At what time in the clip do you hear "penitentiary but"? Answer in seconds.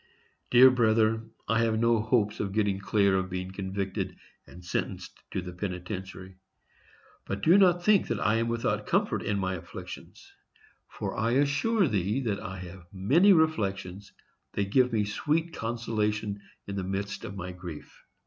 5.53-7.43